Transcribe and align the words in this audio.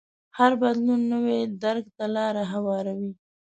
هر 0.37 0.51
بدلون 0.61 1.01
نوي 1.13 1.39
درک 1.63 1.85
ته 1.97 2.05
لار 2.15 2.35
هواروي. 2.53 3.11